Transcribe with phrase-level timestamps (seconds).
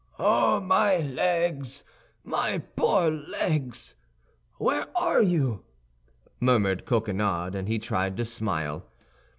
[0.17, 1.83] "Oh, my legs,
[2.23, 3.95] my poor legs!
[4.57, 5.63] where are you?"
[6.39, 8.87] murmured Coquenard, and he tried to smile.